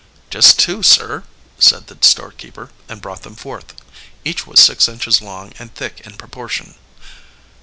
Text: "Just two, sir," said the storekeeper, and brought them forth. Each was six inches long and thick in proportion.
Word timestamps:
"Just 0.31 0.57
two, 0.57 0.81
sir," 0.81 1.25
said 1.59 1.85
the 1.85 1.95
storekeeper, 2.01 2.71
and 2.89 3.03
brought 3.03 3.21
them 3.21 3.35
forth. 3.35 3.75
Each 4.25 4.47
was 4.47 4.59
six 4.59 4.87
inches 4.87 5.21
long 5.21 5.53
and 5.59 5.75
thick 5.75 5.99
in 5.99 6.15
proportion. 6.15 6.73